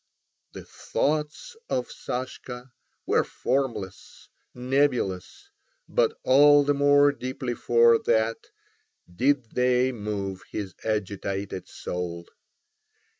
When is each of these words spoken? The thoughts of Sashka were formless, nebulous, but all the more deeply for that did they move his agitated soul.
The 0.53 0.65
thoughts 0.65 1.55
of 1.69 1.91
Sashka 1.91 2.71
were 3.05 3.23
formless, 3.23 4.29
nebulous, 4.51 5.51
but 5.87 6.19
all 6.23 6.63
the 6.63 6.73
more 6.73 7.11
deeply 7.11 7.53
for 7.53 7.99
that 7.99 8.47
did 9.15 9.51
they 9.51 9.91
move 9.91 10.41
his 10.49 10.73
agitated 10.83 11.67
soul. 11.67 12.25